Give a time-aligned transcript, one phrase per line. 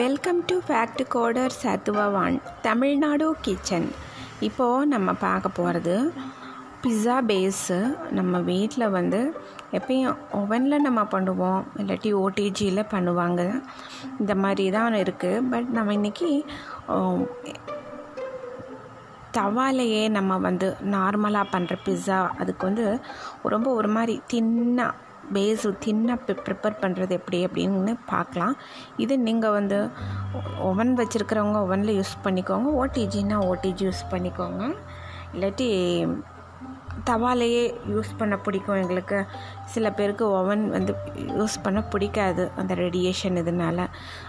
[0.00, 3.88] Welcome to fact coder Sattvavaan Tamil Nadu kitchen
[4.40, 5.94] இப்போது நம்ம பார்க்க போகிறது
[6.82, 7.78] பிஸ்ஸா பேஸு
[8.10, 9.20] நம்ம வீட்டில் வந்து
[9.72, 13.42] எப்பயும் ஓவனில் நம்ம பண்ணுவோம் இல்லாட்டி ஓடிஜியில் பண்ணுவாங்க.
[14.18, 16.30] இந்த மாதிரி தான் இருக்குது பட் நம்ம இன்றைக்கி
[19.36, 22.86] தவாலையே நம்ம வந்து நார்மலாக பண்ணுற பிஸ்ஸா அதுக்கு வந்து
[23.48, 24.94] ரொம்ப ஒரு மாதிரி தின்னாக
[25.34, 28.54] பேஸு தின்னாக ப்ரிப்பேர் பண்ணுறது எப்படி அப்படின்னு பார்க்கலாம்.
[29.04, 29.78] இது நீங்கள் வந்து
[30.70, 32.68] ஒவன் வச்சுருக்கிறவங்க ஒவனில் யூஸ் பண்ணிக்கோங்க.
[32.82, 34.62] ஓடிஜின்னா ஓடிஜி யூஸ் பண்ணிக்கோங்க.
[35.34, 35.68] இல்லாட்டி
[37.08, 37.60] தவாலையே
[37.94, 39.18] யூஸ் பண்ண பிடிக்கும் எங்களுக்கு.
[39.74, 40.92] சில பேருக்கு ஓவன் வந்து
[41.38, 43.84] யூஸ் பண்ண பிடிக்காது அந்த ரேடியேஷன் இதனால்.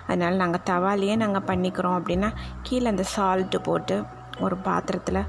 [0.07, 2.29] அதனால் நாங்கள் தவாலையே நாங்கள் பண்ணிக்கிறோம் அப்படின்னா
[2.67, 3.97] கீழே அந்த சால்ட்டு போட்டு
[4.39, 5.23] ஒரு பாத்திரத்தில்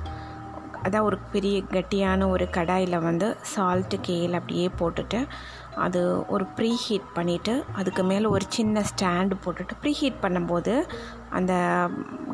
[0.84, 5.26] அதான் ஒரு பெரிய கட்டியான ஒரு கடாயில் வந்து சால்ட்டு கீழே அப்படியே போட்டுட்டு
[5.74, 10.74] அது ஒரு ப்ரீ ஹீட் பண்ணிவிட்டு அதுக்கு மேலே ஒரு சின்ன ஸ்டாண்டு போட்டுட்டு ப்ரீ ஹீட் பண்ணும்போது
[11.30, 11.52] அந்த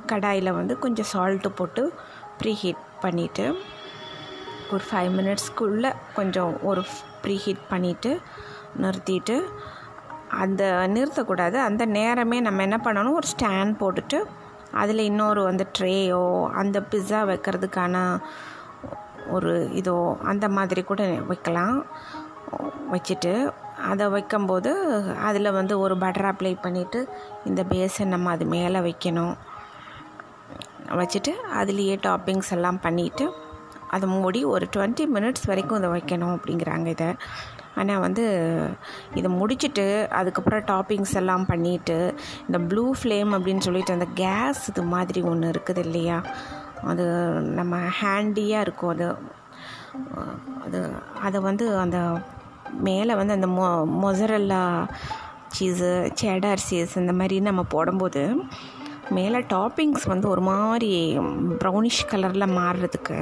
[0.06, 1.92] கடாயில் வந்து கொஞ்சம் சால்ட்டு போட்டு
[2.38, 3.46] ப்ரீ ஹீட் பண்ணிவிட்டு
[4.70, 6.84] ஒரு ஃபைவ் மினிட்ஸ்க்குள்ளே கொஞ்சம் ஒரு
[7.22, 8.20] ப்ரீ ஹீட் பண்ணிவிட்டு
[8.80, 9.36] நிறுத்திட்டு
[10.28, 10.62] அந்த
[10.94, 11.54] நிறுத்தக்கூடாது.
[11.54, 13.12] அந்த நேரமே நம்ம என்ன பண்ணணும்?
[13.12, 14.18] ஒரு ஸ்டாண்ட் போட்டுட்டு
[14.72, 18.20] அதில் இன்னொரு வந்து ட்ரேயோ அந்த பிஸ்ஸா வைக்கிறதுக்கான
[19.30, 21.86] ஒரு இதோ அந்த மாதிரி கூட வைக்கலாம்.
[22.92, 23.52] வச்சுட்டு
[23.90, 24.70] அதை வைக்கும்போது
[25.16, 27.08] அதில் வந்து ஒரு பட்டர் அப்ளை பண்ணிவிட்டு
[27.44, 29.34] இந்த பேஸை நம்ம அது மேலே வைக்கணும்.
[31.00, 33.32] வச்சுட்டு அதுலேயே டாப்பிங்ஸ் எல்லாம் பண்ணிவிட்டு
[33.88, 37.14] அதை மூடி ஒரு டுவெண்ட்டி மினிட்ஸ் வரைக்கும் இதை வைக்கணும் அப்படிங்கிறாங்க இதை.
[37.78, 38.24] ஆனால் வந்து
[39.14, 41.98] இதை முடிச்சுட்டு அதுக்கப்புறம் டாப்பிங்ஸ் எல்லாம் பண்ணிவிட்டு
[42.46, 46.18] இந்த ப்ளூ ஃப்ளேம் அப்படின்னு சொல்லிட்டு அந்த கேஸ் இது மாதிரி ஒன்று இருக்குது இல்லையா?
[46.82, 47.04] அது
[47.58, 48.92] நம்ம ஹேண்டியாக இருக்கும்.
[48.92, 49.08] அது
[50.64, 50.80] அது
[51.22, 51.98] அதை வந்து அந்த
[52.80, 53.66] மேலே வந்து அந்த மொ
[54.02, 54.62] மொசரல்லா
[55.58, 58.22] சீஸு செடார் சீஸ் இந்த மாதிரி நம்ம போடும்போது
[59.10, 60.90] மேலே டாப்பிங்ஸ் வந்து ஒரு மாதிரி
[61.62, 63.18] ப்ரௌனிஷ் கலரில் மாறுறதுக்கு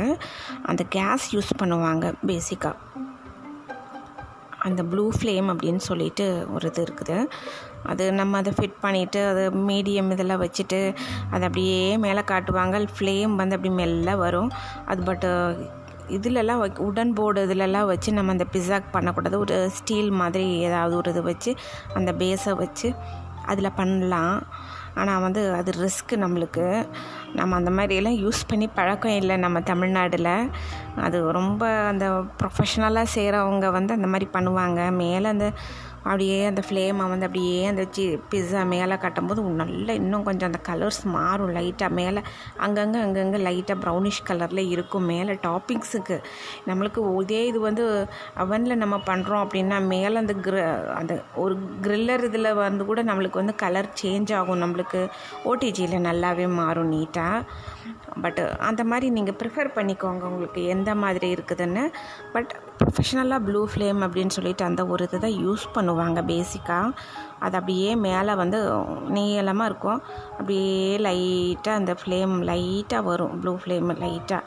[0.62, 2.76] அந்த கேஸ் யூஸ் பண்ணுவாங்க பேசிக்காக
[4.69, 7.16] அந்த ப்ளூ ஃப்ளேம் அப்படின்னு சொல்லிட்டு ஒரு இது இருக்குது.
[7.93, 10.81] அது நம்ம அதை ஃபிட் பண்ணிவிட்டு அது மீடியம் இதெல்லாம் வச்சுட்டு
[11.31, 12.84] அதை அப்படியே மேலே காட்டுவாங்க.
[12.99, 14.50] ஃப்ளேம் வந்து அப்படி மெல்ல வரும்.
[14.93, 15.31] அது பட்டு
[16.16, 19.37] இதிலெல்லாம் வை உடன் போர்டு இதிலெல்லாம் வச்சு நம்ம அந்த பிஸாக் பண்ணக்கூடாது.
[19.44, 21.53] ஒரு ஸ்டீல் மாதிரி ஏதாவது ஒரு இது வச்சு
[22.00, 22.91] அந்த பேஸை வச்சு
[23.53, 24.37] அதில் பண்ணலாம்.
[25.00, 26.66] ஆனால் வந்து அது ரிஸ்க்கு நம்மளுக்கு.
[27.38, 30.30] நம்ம அந்த மாதிரியெல்லாம் யூஸ் பண்ணி பழக்கம் இல்லை நம்ம தமிழ்நாட்டில்
[31.06, 31.62] அது ரொம்ப
[31.92, 32.06] அந்த
[32.42, 34.80] ப்ரொஃபஷ்னலாக செய்கிறவங்க வந்து அந்த மாதிரி பண்ணுவாங்க.
[35.02, 35.48] மேலே அந்த
[36.06, 41.00] அப்படியே அந்த ஃப்ளேமை வந்து அப்படியே அந்த சி பிஸ்ஸா மேலே கட்டும்போது நல்லா இன்னும் கொஞ்சம் அந்த கலர்ஸ்
[41.17, 42.21] மாறும் லைட்டாக மேலே
[42.65, 45.06] அங்கங்கே அங்கங்கே லைட்டாக ப்ரௌனிஷ் கலரில் இருக்கும்.
[45.12, 46.19] மேலே டாப்பிங்ஸுக்கு
[46.69, 47.84] நம்மளுக்கு இதே இது வந்து
[48.44, 50.65] அவனில் நம்ம பண்ணுறோம் அப்படின்னா மேலே அந்த கிர
[51.00, 51.56] அந்த ஒரு
[51.87, 54.62] க்ரில்லர் இதில் வந்து கூட நம்மளுக்கு வந்து கலர் சேஞ்ச் ஆகும்.
[54.65, 55.03] நம்மளுக்கு
[55.53, 57.43] ஓடிஜியில் நல்லாவே மாறும் நீட்டாக
[58.25, 60.23] பட் அந்த மாதிரி நீங்கள் ப்ரிஃபர் பண்ணிக்கோங்க.
[60.33, 61.84] உங்களுக்கு எந்த மாதிரி இருக்குதுன்னு.
[62.37, 66.94] பட் ப்ரொஃபஷ்னலாக ப்ளூ ஃப்ளேம் அப்படின்னு சொல்லிட்டு அந்த ஒரு இது தான் யூஸ் பண்ணுவாங்க பேசிக்காக
[67.44, 68.59] அது அப்படியே மேலே வந்து
[69.16, 70.00] நீளமாக இருக்கும்.
[70.38, 70.76] அப்படியே
[71.06, 73.34] லைட்டாக அந்த ஃப்ளேம் லைட்டாக வரும்.
[73.42, 74.42] ப்ளூ ஃப்ளேம் லைட்டாக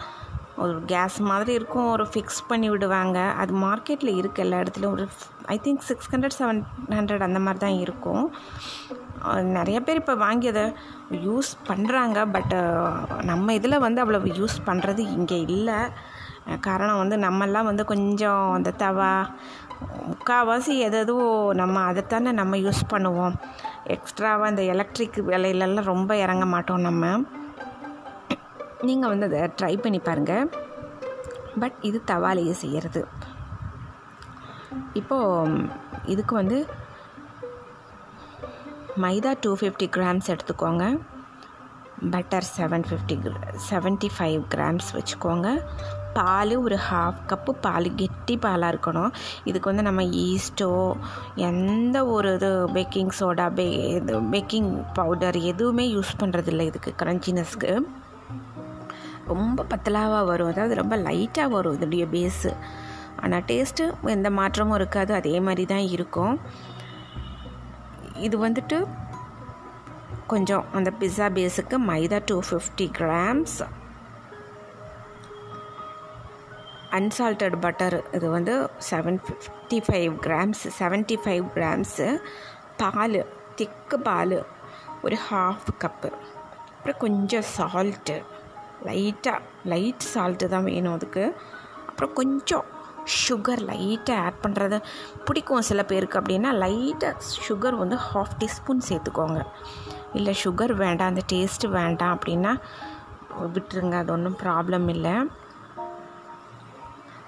[0.64, 1.90] ஒரு கேஸ் மாதிரி இருக்கும்.
[1.96, 3.20] ஒரு ஃபிக்ஸ் பண்ணி விடுவாங்க.
[3.42, 4.96] அது மார்க்கெட்டில் இருக்குது எல்லா இடத்துலையும்.
[4.98, 5.06] ஒரு
[5.54, 6.62] I think six hundred seven
[6.98, 8.26] hundred அந்த மாதிரி தான் இருக்கும்.
[9.58, 10.66] நிறைய பேர் இப்போ வாங்கி அதை
[11.28, 12.54] யூஸ் பண்ணுறாங்க பட்
[13.32, 15.80] நம்ம இதில் வந்து அவ்வளோ யூஸ் பண்ணுறது இங்கே இல்லை.
[16.58, 19.12] காரணம் வந்து நம்மெல்லாம் வந்து கொஞ்சம் அந்த தவா
[20.10, 21.16] முக்கால்வாசி எதோ
[21.62, 23.36] நம்ம அதைத்தானே நம்ம யூஸ் பண்ணுவோம்.
[23.96, 27.12] எக்ஸ்ட்ராவாக அந்த எலக்ட்ரிக் வேலையிலலாம் ரொம்ப இறங்க மாட்டோம் நம்ம.
[28.88, 30.50] நீங்கள் வந்து அதை ட்ரை பண்ணி பாருங்கள்
[31.62, 33.04] பட் இது தவாலையே செய்கிறது
[35.00, 35.64] இப்போது
[36.14, 36.60] இதுக்கு வந்து
[39.04, 40.86] மைதா டூ ஃபிஃப்டி கிராம்ஸ் எடுத்துக்கோங்க.
[42.12, 43.16] Butter seven fifty
[43.70, 45.48] seventy five grams வச்சுக்கோங்க.
[46.20, 49.12] பால் ஒரு ஹாஃப் கப்பு பால் கெட்டி பாலாக இருக்கணும்.
[49.50, 50.70] இதுக்கு வந்து நம்ம ஈஸ்ட்டோ
[51.50, 53.68] எந்த ஒரு இது பேக்கிங் சோடா பே
[53.98, 57.74] இது பேக்கிங் பவுடர் எதுவுமே யூஸ் பண்ணுறதில்ல இதுக்கு க்ரன்ச்சினஸ்க்கு
[59.32, 60.52] ரொம்ப பத்தலாவாக வரும்.
[60.52, 62.52] அதாவது ரொம்ப லைட்டாக வரும் இதோடைய பேஸு
[63.24, 63.86] ஆனால் டேஸ்ட்டு
[64.16, 65.12] எந்த மாற்றமும் இருக்காது.
[65.20, 66.36] அதே மாதிரி தான் இருக்கும்.
[68.28, 68.78] இது வந்துட்டு
[70.32, 73.58] கொஞ்சம் அந்த பிஸ்ஸா பேஸுக்கு மைதா two fifty grams
[76.98, 78.54] unsalted butter இது வந்து
[78.90, 82.08] seven fifty five grams seventy five grams
[82.82, 83.20] பால்
[83.56, 84.38] திக்கு பால்
[85.02, 86.10] ஒரு ஹாஃப் கப்பு
[86.76, 88.18] அப்புறம் கொஞ்சம் சால்ட்டு
[88.88, 89.40] லைட்டாக
[89.72, 91.24] லைட் சால்ட்டு தான் வேணும் அதுக்கு.
[91.90, 92.66] அப்புறம் கொஞ்சம்
[93.24, 94.78] சுகர் லைட்டாக ஆட் பண்ணுறது
[95.26, 97.14] பிடிக்கும் சில பேருக்கு அப்படின்னா லைட்டாக
[97.48, 99.42] சுகர் வந்து ஹாஃப் டீஸ்பூன் சேர்த்துக்கோங்க.
[100.14, 102.54] இல்லை சுகர் வேண்டாம் அந்த டேஸ்ட்டு வேண்டாம் அப்படின்னா
[103.56, 105.16] விட்டுருங்க அது ஒன்றும் ப்ராப்ளம் இல்லை.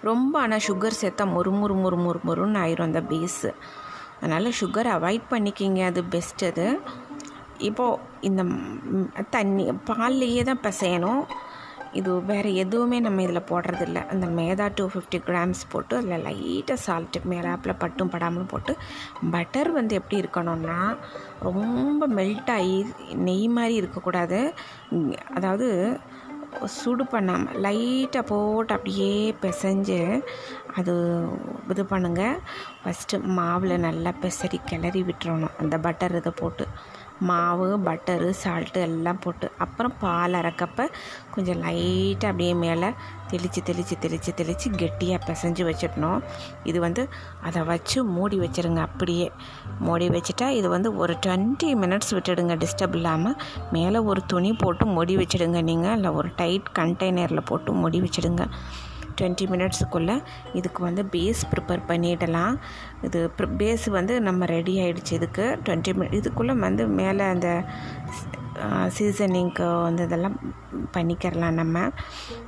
[0.09, 3.51] ரொம்ப ஆனால் சுகர் சேர்த்தா மொறு முறு மொறு மொறு ஆயிரும் அந்த பேஸு
[4.21, 6.65] அதனால் சுகர் அவாய்ட் பண்ணிக்கிங்க அது பெஸ்ட் அது.
[7.69, 8.41] இப்போது இந்த
[9.35, 11.23] தண்ணி பால்லையே தான் பிசையணும்.
[11.99, 13.99] இது வேறு எதுவுமே நம்ம இதில் போடுறதில்ல.
[14.13, 18.73] அந்த மேதா டூ ஃபிஃப்டி கிராம்ஸ் போட்டு அதில் லைட்டாக சால்ட்டு மேலாப்பில் பட்டும் படாமலும் போட்டு
[19.35, 20.79] பட்டர் வந்து எப்படி இருக்கணும்னா
[21.47, 22.77] ரொம்ப மெல்ட் ஆகி
[23.27, 24.39] நெய் மாதிரி இருக்கக்கூடாது.
[25.39, 25.69] அதாவது
[26.65, 29.99] சுடு பண்ணாமல் லைட்டாக போட்டு அப்படியே பிசைஞ்சு
[30.75, 30.93] அது
[31.69, 32.39] இது பண்ணுங்கள்
[32.81, 35.57] ஃபஸ்ட்டு மாவில் நல்லா பிசறி கிளறி விட்டுறணும்.
[35.59, 36.67] அந்த பட்டர் இதை போட்டு.
[37.29, 40.87] மாவு பட்டரு சால்ட்டு எல்லாம் போட்டு அப்புறம் பால் அரைக்கப்ப
[41.33, 42.89] கொஞ்சம் லைட்டாக அப்படியே மேலே
[43.31, 46.21] தெளித்து தெளித்து தெளித்து தெளித்து கெட்டியாக பிசைஞ்சு வச்சிடணும்.
[46.69, 47.03] இது வந்து
[47.47, 49.27] அதை வச்சு மூடி வச்சிருங்க அப்படியே.
[49.87, 53.37] மூடி வச்சுட்டா இது வந்து ஒரு டுவெண்ட்டி மினிட்ஸ் விட்டுடுங்க டிஸ்டர்ப் இல்லாமல்
[53.71, 58.45] மேலே ஒரு துணி போட்டு மூடி வச்சிடுங்க நீங்கள் இல்லை ஒரு டைட் கண்டெய்னரில் போட்டு மூடி வச்சிடுங்க.
[59.17, 60.15] டுவெண்ட்டி மினிட்ஸுக்குள்ளே
[60.59, 62.55] இதுக்கு வந்து பேஸ் ப்ரிப்பேர் பண்ணிடலாம்.
[63.07, 63.19] இது
[63.61, 65.45] பேஸ் வந்து நம்ம ரெடி ஆகிடுச்சு இதுக்கு.
[65.65, 67.49] டுவெண்ட்டி மினிட் இதுக்குள்ளே வந்து மேலே அந்த
[68.95, 70.37] சீசனிங்க்கு வந்து இதெல்லாம்
[70.95, 71.83] பண்ணிக்கிறலாம் நம்ம.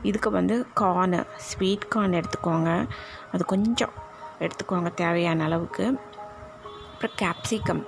[0.09, 1.19] இதுக்கு வந்து கார்னு
[1.49, 2.71] ஸ்வீட் கார்ன் எடுத்துக்கோங்க.
[3.33, 3.93] அது கொஞ்சம்
[4.45, 5.85] எடுத்துக்கோங்க தேவையான அளவுக்கு.
[6.93, 7.83] அப்புறம் கேப்சிகம்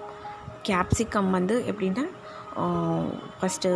[0.69, 2.05] கேப்சிகம் வந்து எப்படின்னா
[3.39, 3.69] ஃபஸ்ட்டு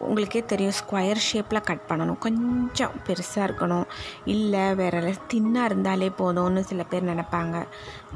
[0.00, 2.18] உங்களுக்கே தெரியும் ஸ்கொயர் ஷேப்பில் கட் பண்ணணும்.
[2.18, 3.84] கொஞ்சம் பெருசாக இருக்கணும்.
[4.24, 7.66] இல்லை வேறு தின்னாக இருந்தாலே போதும்னு சில பேர் நினைப்பாங்க.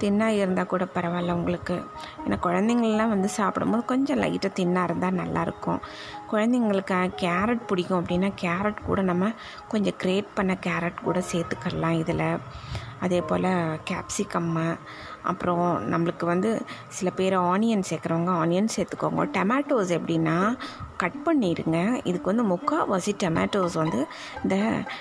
[0.01, 1.77] தின்னாக இருந்தால் கூட பரவாயில்ல உங்களுக்கு.
[2.29, 5.81] ஏன்னா குழந்தைங்கள்லாம் வந்து சாப்பிடும்போது கொஞ்சம் லைட்டாக தின்னாக இருந்தால் நல்லாயிருக்கும்.
[6.33, 9.33] குழந்தைங்களுக்கு கேரட் பிடிக்கும் அப்படின்னா கேரட் கூட நம்ம
[9.69, 12.39] கொஞ்சம் கிரேட் பண்ண கேரட் கூட சேர்த்துக்கலாம் இதில்.
[13.01, 14.79] அதே போல் கேப்சிகம்மு
[15.31, 16.51] அப்புறம் நம்மளுக்கு வந்து
[16.97, 19.25] சில பேர் ஆனியன் சேர்க்குறவங்க ஆனியன் சேர்த்துக்கோங்க.
[19.37, 20.37] டொமேட்டோஸ் எப்படின்னா
[20.97, 24.01] கட் பண்ணிடுங்க இதுக்கு வந்து முக்கால்வாசி டொமேட்டோஸ் வந்து
[24.43, 24.57] இந்த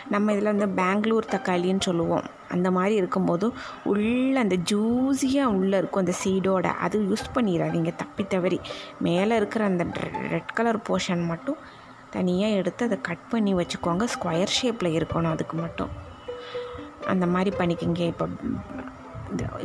[0.10, 2.26] நம்ம இதில் வந்து பெங்களூர் தக்காளின்னு சொல்லுவோம்.
[2.50, 3.46] அந்த மாதிரி இருக்கும்போது
[3.84, 8.60] உள்ள அந்த ஜூஸியாக உள்ளே இருக்கும் அந்த சீடோட அது யூஸ் பண்ணிடாதீங்க தப்பி தவறி.
[9.00, 9.86] மேலே இருக்கிற அந்த
[10.36, 11.62] ரெட் கலர் போர்ஷன் மட்டும்
[12.10, 14.08] தனியாக எடுத்து அதை கட் பண்ணி வச்சுக்கோங்க.
[14.16, 15.94] ஸ்கொயர் ஷேப்பில் இருக்கணும் அதுக்கு மட்டும்.
[17.08, 18.00] அந்த மாதிரி பண்ணிக்கோங்க.
[18.14, 18.28] இப்போ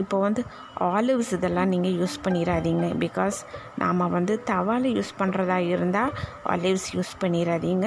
[0.02, 0.42] இப்போ வந்து
[0.90, 3.38] ஆலிவ்ஸ் இதெல்லாம் நீங்கள் யூஸ் பண்ணிடாதீங்க பிகாஸ்
[3.78, 6.12] நாம் வந்து தவாவில் யூஸ் பண்ணுறதா இருந்தால்
[6.46, 7.86] ஆலிவ்ஸ் யூஸ் பண்ணிடாதீங்க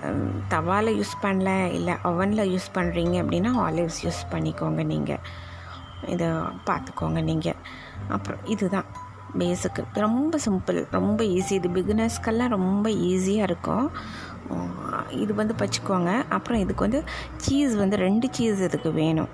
[0.00, 5.22] ஹம், தவாவில் யூஸ் பண்ணல இல்லை அவனில் யூஸ் பண்ணுறீங்க அப்படின்னா ஆலிவ்ஸ் யூஸ் பண்ணிக்கோங்க நீங்கள்
[6.08, 6.28] இதை
[6.68, 7.58] பார்த்துக்கோங்க நீங்கள்
[8.08, 8.88] அப்புறம் இதுதான்
[9.34, 13.84] பேஸுக்கு ரொம்ப சிம்பிள் ரொம்ப ஈஸி இது பிகினர்ஸ்க்கெல்லாம் ரொம்ப ஈஸியாக இருக்கும்.
[15.22, 17.00] இது வந்து வச்சுக்கோங்க அப்புறம் இதுக்கு வந்து
[17.36, 19.30] சீஸ் வந்து ரெண்டு சீஸ் இதுக்கு வேணும்.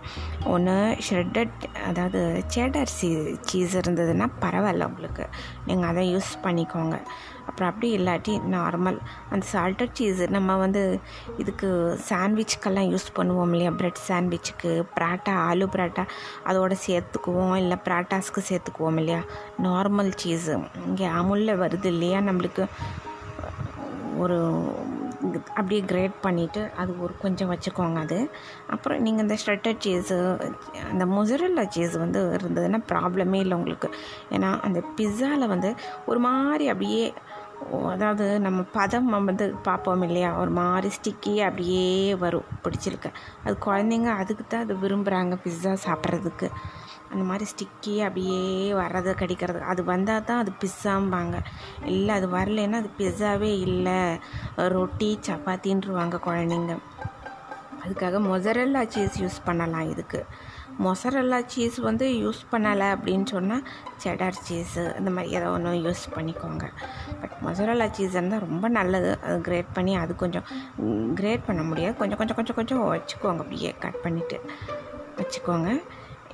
[0.55, 0.75] ஒன்று
[1.07, 2.21] ஷ்ரெட்டட் அதாவது
[2.55, 3.09] சேடர் சீ
[3.41, 5.27] சீஸ் இருந்ததுன்னா பரவாயில்ல உங்களுக்கு.
[5.67, 6.99] நீங்கள் அதை யூஸ் பண்ணிக்கோங்க.
[7.49, 8.99] அப்புறம் அப்படி இல்லாட்டி நார்மல்
[9.31, 11.01] அந்த சால்டட் சீஸ் நம்ம வந்து
[11.39, 11.69] இதுக்கு
[12.09, 13.71] சாண்ட்விச்சுக்கெல்லாம் யூஸ் பண்ணுவோம் இல்லையா?
[13.71, 16.05] ப்ரெட் சாண்ட்விச்சுக்கு பராட்டா ஆலு பராட்டா
[16.45, 17.57] அதோட சேர்த்துக்குவோம்.
[17.57, 19.21] இல்லை பராட்டாஸ்க்கு சேர்த்துக்குவோம் இல்லையா?
[19.63, 20.55] நார்மல் சீஸு
[20.87, 22.21] இங்கே அமுலில் வருது இல்லையா?
[22.21, 22.65] நம்மளுக்கு
[24.19, 24.39] ஒரு
[25.55, 28.31] அப்படியே கிரேட் பண்ணிவிட்டு அது ஒரு கொஞ்சம் வச்சுக்கோங்க அது.
[28.71, 30.19] அப்புறம் நீங்கள் இந்த ஷ்ரெட்டட் சீஸு
[30.91, 33.91] அந்த மொசரல்லா சீஸ் வந்து இருந்ததுன்னா ப்ராப்ளமே இல்லை உங்களுக்கு.
[34.31, 35.75] ஏன்னா அந்த பிஸ்ஸாவில் வந்து
[36.07, 37.15] ஒரு மாதிரி அப்படியே
[37.93, 40.39] அதாவது நம்ம பதம் வந்து பார்ப்போம் இல்லையா?
[40.39, 43.11] ஒரு மாதிரி ஸ்டிக்கி அப்படியே வரும் பிடிச்சிருக்கு.
[43.45, 46.49] அது குழந்தைங்க அதுக்கு தான் அது விரும்புகிறாங்க பிஸ்ஸா சாப்பிட்றதுக்கு.
[47.17, 48.41] அந்த மாதிரி ஸ்டிக்கி அப்படியே
[48.81, 49.61] வர்றது கடிக்கிறது.
[49.73, 51.37] அது வந்தால் தான் அது பிஸ்ஸாம்பாங்க
[51.97, 54.01] இல்லை அது வரலைன்னா அது பிஸ்ஸாவே இல்லை.
[54.77, 56.75] ரொட்டி சப்பாத்தின்றுவாங்க குழந்தைங்க.
[57.85, 60.21] அதுக்காக மொசரல்லா சீஸ் யூஸ் பண்ணலாம் இதுக்கு.
[60.85, 63.63] மொசரல்லா சீஸ் வந்து யூஸ் பண்ணலை அப்படின்னு சொன்னால்
[64.03, 66.65] செடார் சீஸு இந்த மாதிரி ஏதோ ஒன்று யூஸ் பண்ணிக்கோங்க.
[67.21, 69.13] பட் மொசரல்லா சீஸ் இருந்தால் ரொம்ப நல்லது.
[69.27, 70.49] அது கிரேட் பண்ணி அது கொஞ்சம்
[71.21, 71.97] கிரேட் பண்ண முடியாது.
[72.01, 73.45] கொஞ்சம் கொஞ்சம் கொஞ்சம் கொஞ்சம் வச்சுக்கோங்க.
[73.45, 74.39] அப்படியே கட் பண்ணிவிட்டு
[75.21, 75.71] வச்சுக்கோங்க.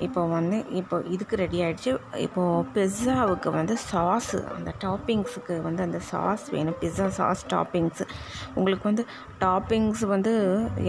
[0.06, 1.92] இப்போ வந்து இப்போ இதுக்கு ரெடி ஆகிடுச்சு
[2.26, 6.78] இப்போது பிஸ்ஸாவுக்கு வந்து சாஸு அந்த டாப்பிங்ஸுக்கு வந்து அந்த சாஸ் வேணும்.
[6.82, 8.04] பிஸ்ஸா சாஸ் டாப்பிங்ஸு
[8.54, 9.04] உங்களுக்கு வந்து
[9.40, 10.32] டாப்பிங்ஸ் வந்து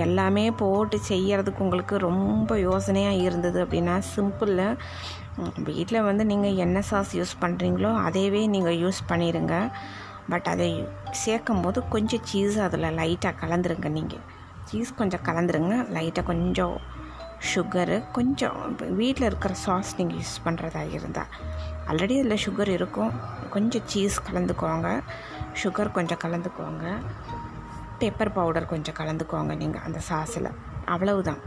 [0.06, 4.66] எல்லாமே போட்டு செய்யறதுக்கு உங்களுக்கு ரொம்ப யோசனையாக இருந்தது அப்படின்னா சிம்பிளில்
[5.64, 9.56] வீட்டில் வந்து நீங்கள் என்ன சாஸ் யூஸ் பண்ணுறீங்களோ அதையவே நீங்கள் யூஸ் பண்ணிடுங்க
[10.32, 10.70] பட் அதை
[11.24, 14.24] சேர்க்கும் போது கொஞ்சம் சீஸ் அதில் லைட்டாக கலந்துருங்க நீங்கள்
[14.70, 16.76] சீஸ் கொஞ்சம் கலந்துருங்க லைட்டாக கொஞ்சம்
[17.56, 21.32] சுகரு கொஞ்சம் வீட்டில் இருக்கிற சாஸ் நீங்கள் யூஸ் பண்ணுறதா இருந்தால்
[21.88, 23.12] ஆல்ரெடி அதில் சுகர் இருக்கும்.
[23.50, 25.02] கொஞ்சம் சீஸ் கலந்துக்கோங்க.
[25.64, 26.86] சுகர் கொஞ்சம் கலந்துக்கோங்க.
[28.00, 30.50] பெப்பர் பவுடர் கொஞ்சம் கலந்துக்கோங்க நீங்கள் அந்த சாஸில்
[30.86, 31.42] அவ்வளவுதான்.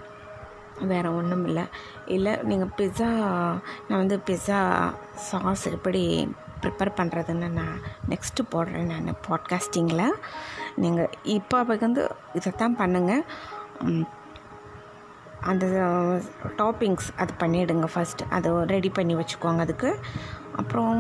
[0.81, 1.65] வேறு ஒன்றும் இல்லை.
[2.07, 3.09] இல்லை நீங்கள் பிஸ்ஸா
[3.89, 10.13] நான் வந்து பிஸ்ஸா சாஸ் எப்படி ப்ரிப்பேர் பண்ணுறதுன்னு நான் நெக்ஸ்ட்டு போடுறேன் நான் பாட்காஸ்டிங்கில்
[10.77, 13.25] நீங்கள் இப்போ வந்து இதைத்தான் பண்ணுங்கள்
[15.51, 15.67] அந்த
[16.61, 19.91] டாப்பிங்ஸ் அது பண்ணிவிடுங்க ஃபஸ்ட்டு அதை ரெடி பண்ணி வச்சுக்கோங்க அதுக்கு.
[20.61, 20.93] அப்புறம்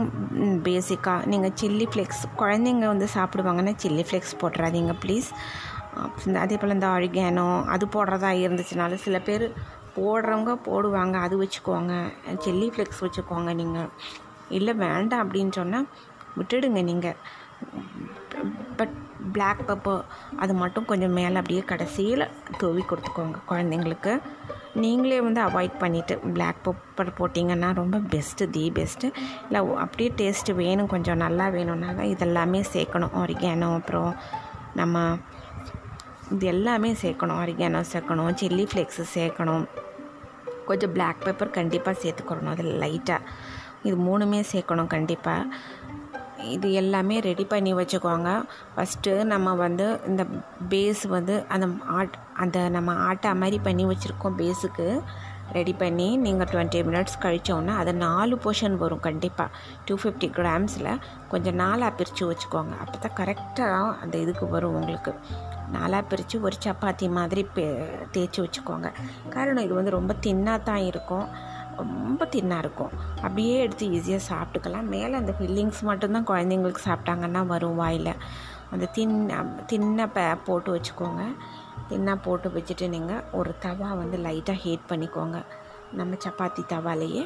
[0.66, 5.30] பேசிக்காக நீங்கள் சில்லி ஃப்ளேக்ஸ் குழந்தைங்க வந்து சாப்பிடுவாங்கன்னா சில்லி ஃப்ளேக்ஸ் போட்டுறாதீங்க ப்ளீஸ்
[6.42, 9.46] அதே போல் இந்த ஆரிகானோ அது போடுறதா இருந்துச்சுனாலும் சில பேர்
[9.96, 11.92] போடுறவங்க போடுவாங்க அது வச்சுக்கோங்க.
[12.44, 13.90] சில்லி ஃப்ளேக்ஸ் வச்சுக்கோங்க நீங்கள்
[14.48, 15.86] இல்லை வேண்டாம் அப்படின்னு சொன்னால்
[16.38, 17.16] விட்டுடுங்க நீங்கள்
[18.78, 18.94] பட்
[19.32, 20.02] பிளாக் பெப்பர்
[20.36, 22.24] அது மட்டும் கொஞ்சம் மேலே அப்படியே கடைசியில்
[22.58, 24.20] தூவி கொடுத்துக்கோங்க குழந்தைங்களுக்கு.
[24.74, 29.10] நீங்களே வந்து அவாய்ட் பண்ணிவிட்டு பிளாக் பெப்பர் போட்டிங்கன்னா ரொம்ப பெஸ்ட்டு தி பெஸ்ட்டு
[29.46, 33.16] இல்லை அப்படியே டேஸ்ட்டு வேணும் கொஞ்சம் நல்லா வேணும்னா தான் இதெல்லாமே சேர்க்கணும்.
[33.22, 34.14] ஆரிகானோ அப்புறம்
[34.74, 35.16] நம்ம
[36.30, 37.40] இது எல்லாமே சேர்க்கணும்.
[37.42, 39.66] ஆரிகானோ சேர்க்கணும் சில்லி ஃப்ளேக்ஸு சேர்க்கணும்.
[40.66, 43.20] கொஞ்சம் பிளாக் பெப்பர் கண்டிப்பாக சேர்த்துக்கிறணும் அதில் லைட்டாக
[43.82, 45.44] இது மூணுமே சேர்க்கணும் கண்டிப்பாக
[46.54, 48.30] இது எல்லாமே ரெடி பண்ணி வச்சுக்கோங்க
[48.74, 50.22] ஃபஸ்ட்டு நம்ம வந்து இந்த
[50.68, 51.66] பேஸ் வந்து அந்த
[51.98, 54.88] ஆட் அந்த நம்ம ஆட்டா மாதிரி பண்ணி வச்சுருக்கோம் பேஸுக்கு
[55.56, 59.50] ரெடி பண்ணி நீங்கள் டுவெண்ட்டி மினிட்ஸ் கழித்தோன்னா அது நாலு போர்ஷன் வரும் கண்டிப்பாக
[59.86, 60.90] டூ ஃபிஃப்டி கிராம்ஸில்
[61.32, 65.12] கொஞ்சம் நாலாக பிரித்து வச்சுக்கோங்க அப்போ தான் கரெக்டாக அந்த இதுக்கு வரும் உங்களுக்கு.
[65.76, 67.64] நாலாக பிரித்து ஒரு சப்பாத்தி மாதிரி பே
[68.14, 68.88] தேய்ச்சி வச்சுக்கோங்க
[69.34, 71.26] காரணம் இது வந்து ரொம்ப தின்னாக தான் இருக்கும்.
[71.80, 72.92] ரொம்ப தின்னாக இருக்கும்.
[73.24, 74.90] அப்படியே எடுத்து ஈஸியாக சாப்பிட்டுக்கலாம்.
[74.94, 78.12] மேலே அந்த ஃபில்லிங்ஸ் மட்டும்தான் குழந்தைங்களுக்கு சாப்பிட்டாங்கன்னா வரும் வாயில்.
[78.74, 79.16] அந்த தின்
[79.72, 81.24] தின்ன ப போட்டு வச்சுக்கோங்க.
[81.90, 85.40] தின்னாக போட்டு வச்சுட்டு நீங்கள் ஒரு தவா வந்து லைட்டாக ஹீட் பண்ணிக்கோங்க.
[85.98, 87.24] நம்ம சப்பாத்தி தவாலேயே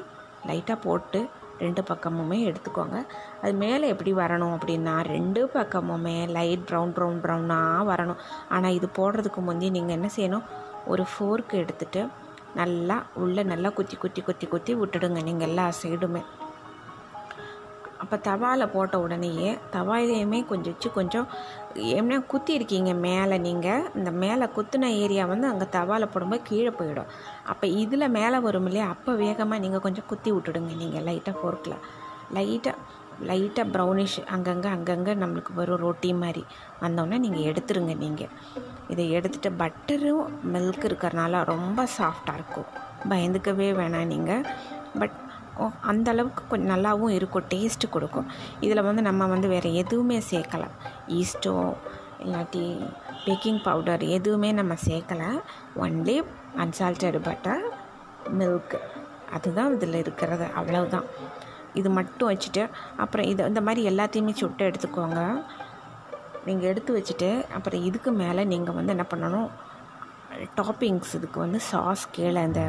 [0.49, 1.21] லைட்டாக போட்டு
[1.63, 2.99] ரெண்டு பக்கமுமே எடுத்துக்கோங்க.
[3.43, 8.21] அது மேலே எப்படி வரணும் அப்படின்னா ரெண்டு பக்கமுமே லைட் ப்ரௌன் ப்ரௌன் ப்ரௌனாக வரணும்.
[8.57, 10.47] ஆனால் இது போடுறதுக்கு முந்தைய நீங்கள் என்ன செய்யணும்?
[10.93, 12.03] ஒரு ஃபோர்க் எடுத்துகிட்டு
[12.59, 16.23] நல்லா உள்ளே நல்லா குத்தி குத்தி குத்தி குத்தி விட்டுடுங்க நீங்கள் எல்லா சைடுமே.
[18.03, 21.27] அப்போ தவாவில் போட்ட உடனேயே தவாயிலையுமே கொஞ்சம் வச்சு கொஞ்சம்
[21.99, 23.83] என்ன குத்தி இருக்கீங்க மேலே நீங்கள்.
[23.99, 27.11] இந்த மேலே குத்துன ஏரியா வந்து அங்கே தவாவில் போடும்போது கீழே போயிடும்.
[27.53, 28.89] அப்போ இதில் மேலே வரும் இல்லையா?
[28.95, 31.79] அப்போ வேகமாக நீங்கள் கொஞ்சம் குத்தி விட்டுடுங்க நீங்கள் லைட்டாக ஃபோர்க்கில்.
[32.39, 32.77] லைட்டாக
[33.29, 36.43] லைட்டாக ப்ரௌனிஷ் அங்கங்கே அங்கங்கே நம்மளுக்கு வரும் ரொட்டி மாதிரி.
[36.83, 38.33] வந்தோடனே நீங்கள் எடுத்துருங்க நீங்கள்
[38.93, 40.25] இதை எடுத்துகிட்டு பட்டரும்
[40.55, 42.69] மில்க் இருக்கிறனால ரொம்ப சாஃப்டாக இருக்கும்.
[43.13, 44.47] பயந்துக்கவே வேணாம் நீங்கள்
[45.01, 45.17] பட்
[45.91, 48.29] அந்த அளவுக்கு கொஞ்சம் நல்லாவும் இருக்கும் டேஸ்ட்டு கொடுக்கும்.
[48.65, 50.75] இதில் வந்து நம்ம வந்து வேறு எதுவுமே சேர்க்கலாம்.
[51.19, 51.55] ஈஸ்டோ
[52.25, 52.65] இல்லாட்டி
[53.25, 55.29] பேக்கிங் பவுடர் எதுவுமே நம்ம சேர்க்கலை.
[55.85, 56.17] ஒன்லி
[56.65, 57.65] அன்சால்டட் பட்டர்
[58.39, 58.77] மில்க்
[59.37, 61.07] அதுதான் இதில் இருக்கிறது அவ்வளவுதான்.
[61.75, 65.43] இது மட்டும் வச்சுட்டு அப்புறம் இதை இந்த மாதிரி எல்லாத்தையுமே சுட்டு எடுத்துக்கோங்க.
[66.47, 69.49] நீங்கள் எடுத்து வச்சுட்டு அப்புறம் இதுக்கு மேலே நீங்கள் வந்து என்ன பண்ணணும்?
[70.57, 72.65] டாப்பிங்ஸ் இதுக்கு வந்து சாஸ் கீழே இந்த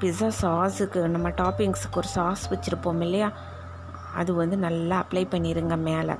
[0.00, 3.32] பிஸ்ஸா சாஸுக்கு நம்ம டாப்பிங்ஸுக்கு ஒரு சாஸ் வச்சுருப்போம் இல்லையா?
[4.14, 6.16] அது வந்து நல்லா அப்ளை பண்ணிடுங்க மேலே.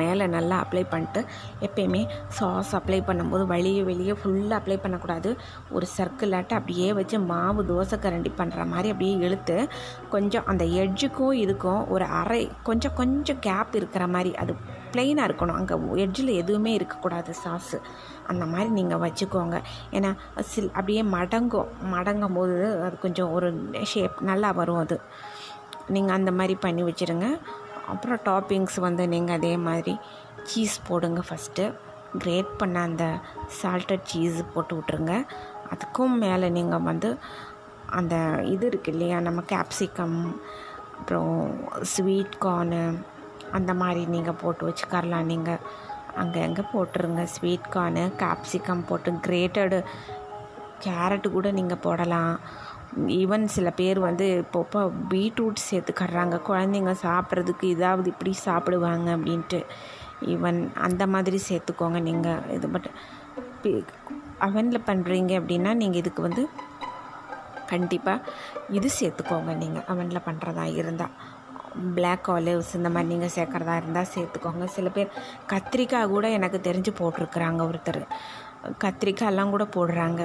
[0.00, 1.20] மேலே நல்லா அப்ளை பண்ணிட்டு
[1.60, 5.36] எப்பயுமே சாஸ் அப்ளை பண்ணும்போது வழியே வெளியே ஃபுல்லாக அப்ளை பண்ணக்கூடாது.
[5.70, 9.68] ஒரு சர்க்கிளாட்ட அப்படியே வச்சு மாவு தோசை கரண்டி பண்ணுற மாதிரி அப்படியே இழுத்து
[10.08, 14.54] கொஞ்சம் அந்த எட்ஜுக்கும் இதுக்கும் ஒரு அரை கொஞ்சம் கொஞ்சம் கேப் இருக்கிற மாதிரி அது
[14.92, 15.58] ப்ளெயினாக இருக்கணும்.
[15.60, 17.78] அங்கே எட்ஜில் எதுவுமே இருக்கக்கூடாது சாஸு
[18.26, 19.56] அந்த மாதிரி நீங்கள் வச்சுக்கோங்க.
[19.92, 21.68] ஏன்னா சில் அப்படியே மடங்கும்.
[21.94, 23.48] மடங்கும் போது அது கொஞ்சம் ஒரு
[23.82, 25.00] ஷேப் நல்லா வரும் அது.
[25.88, 27.26] நீங்கள் அந்த மாதிரி பண்ணி வச்சுருங்க.
[27.92, 29.94] அப்புறம் டாப்பிங்ஸ் வந்து நீங்கள் அதே மாதிரி
[30.50, 31.64] சீஸ் போடுங்க ஃபஸ்ட்டு
[32.22, 33.06] கிரேட் பண்ண அந்த
[33.60, 35.14] சால்ட்டட் சீஸ் போட்டு விட்ருங்க
[35.72, 37.10] அதுக்கும் மேலே நீங்கள் வந்து
[37.98, 38.14] அந்த
[38.54, 40.18] இது இருக்கு இல்லையா நம்ம கேப்சிகம்
[40.98, 41.34] அப்புறம்
[41.92, 42.80] ஸ்வீட் கார்னு
[43.58, 45.62] அந்த மாதிரி நீங்கள் போட்டு வச்சுக்கரலாம் நீங்கள்
[46.20, 47.22] அங்கே எங்கே போட்டுருங்க?
[47.34, 49.78] ஸ்வீட் கார்னு கேப்சிகம் போட்டு கிரேட்டடு
[50.84, 52.34] கேரட்டு கூட நீங்கள் போடலாம்.
[53.06, 54.80] ஈவன் சில பேர் வந்து இப்போ இப்போ
[55.12, 56.36] பீட்ரூட் சேர்த்துக்கறாங்க.
[56.48, 59.60] குழந்தைங்க சாப்பிட்றதுக்கு இதாவது இப்படி சாப்பிடுவாங்க அப்படின்ட்டு.
[60.34, 62.90] ஈவன் அந்த மாதிரி சேர்த்துக்கோங்க நீங்கள் இது பட்
[64.46, 66.42] அவனில் பண்ணுறீங்க அப்படின்னா நீங்கள் இதுக்கு வந்து
[67.72, 68.24] கண்டிப்பாக
[68.78, 71.16] இது சேர்த்துக்கோங்க நீங்கள் அவனில் பண்ணுறதா இருந்தால்
[71.96, 74.64] பிளாக் ஆலிவ்ஸ் இந்த மாதிரி நீங்கள் சேர்க்குறதா இருந்தால் சேர்த்துக்கோங்க.
[74.76, 75.10] சில பேர்
[75.52, 78.02] கத்திரிக்காய் கூட எனக்கு தெரிஞ்சு போட்டிருக்குறாங்க ஒருத்தர்.
[78.84, 80.22] கத்திரிக்காயெல்லாம் கூட போடுறாங்க.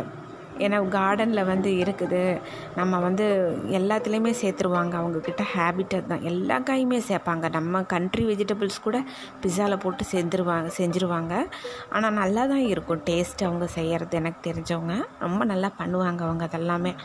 [0.58, 2.42] ஏன்னா கார்டனில் வந்து இருக்குது.
[2.76, 4.94] நம்ம வந்து எல்லாத்துலேயுமே சேர்த்துருவாங்க.
[4.94, 7.50] அவங்கக்கிட்ட ஹேபிட் தான் எல்லா காயுமே சேர்ப்பாங்க.
[7.50, 9.04] நம்ம கண்ட்ரி வெஜிடபிள்ஸ் கூட
[9.42, 11.48] பிஸாவில் போட்டு செஞ்சுருவாங்க செஞ்சுருவாங்க.
[11.90, 13.02] ஆனால் நல்லா தான் இருக்கும்.
[13.06, 15.06] டேஸ்ட் அவங்க செய்கிறது எனக்கு தெரிஞ்சவங்க.
[15.20, 16.96] ரொம்ப நல்லா பண்ணுவாங்க அவங்க அதெல்லாமே.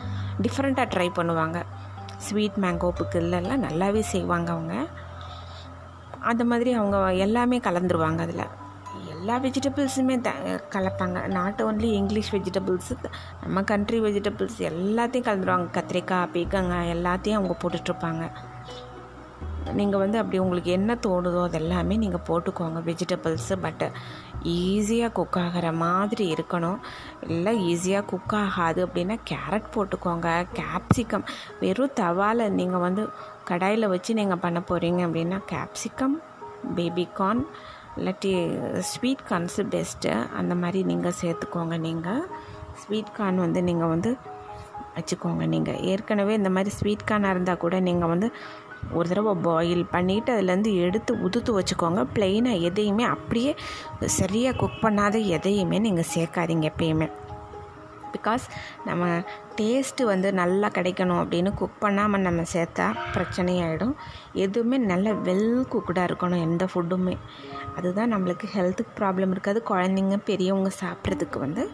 [0.41, 1.65] டிஃப்ரெண்ட்டாக ட்ரை பண்ணுவாங்க.
[2.17, 4.87] ஸ்வீட் மேங்கோ பிக்கில்லாம் நல்லாவே செய்வாங்க அவங்க.
[6.19, 8.67] அந்த மாதிரி அவங்க எல்லாமே கலந்துருவாங்க அதில்.
[9.19, 10.31] எல்லா வெஜிடபிள்ஸுமே த
[10.73, 11.19] கலப்பாங்க.
[11.37, 12.95] நாட் ஓன்லி இங்கிலீஷ் வெஜிடபிள்ஸு
[13.43, 15.67] நம்ம கண்ட்ரி வெஜிடபிள்ஸ் எல்லாத்தையும் கலந்துருவாங்க.
[15.77, 18.25] கத்திரிக்காய் பீக்கங்காய் எல்லாத்தையும் அவங்க போட்டுட்ருப்பாங்க.
[19.79, 23.83] நீங்கள் வந்து அப்படி உங்களுக்கு என்ன தோணுதோ அதெல்லாமே நீங்கள் போட்டுக்கோங்க வெஜிடபிள்ஸு பட்
[24.53, 26.79] ஈஸியாக குக் ஆகிற மாதிரி இருக்கணும்.
[27.33, 30.29] இல்லை ஈஸியாக குக் ஆகாது அப்படின்னா கேரட் போட்டுக்கோங்க.
[30.59, 31.25] கேப்சிகம்
[31.63, 33.05] வெறும் தவாவில் நீங்கள் வந்து
[33.51, 36.15] கடாயில் வச்சு நீங்கள் பண்ண போகிறீங்க அப்படின்னா கேப்சிகம்
[36.77, 37.43] பேபிகார்ன்
[37.99, 38.31] இல்லாட்டி
[38.91, 42.21] ஸ்வீட் கார்ன்ஸு பெஸ்ட்டு அந்த மாதிரி நீங்கள் சேர்த்துக்கோங்க நீங்கள்
[42.81, 44.11] ஸ்வீட் கார்ன் வந்து நீங்கள் வந்து
[44.95, 48.27] வச்சுக்கோங்க நீங்கள் ஏற்கனவே இந்த மாதிரி ஸ்வீட் கார்னாக இருந்தால் கூட நீங்கள் வந்து
[48.97, 52.01] ஒரு தடவை பாயில் பண்ணிவிட்டு அதுலேருந்து எடுத்து உதுத்து வச்சுக்கோங்க.
[52.15, 53.51] ப்ளெயினாக எதையுமே அப்படியே
[54.19, 57.07] சரியாக குக் பண்ணாத எதையுமே நீங்கள் சேர்க்காதீங்க எப்பயுமே.
[58.15, 58.45] பிகாஸ்
[58.89, 59.05] நம்ம
[59.59, 63.95] டேஸ்ட்டு வந்து நல்லா கிடைக்கணும் அப்படின்னு குக் பண்ணாமல் நம்ம சேர்த்தா பிரச்சனையாயிடும்.
[64.45, 67.15] எதுவுமே நல்ல வெல் குக்குடாக இருக்கணும் எந்த ஃபுட்டுமே
[67.77, 69.61] அதுதான் நம்மளுக்கு ஹெல்த்துக்கு ப்ராப்ளம் இருக்காது.
[69.71, 71.65] குழந்தைங்க பெரியவங்க சாப்பிட்றதுக்கு வந்து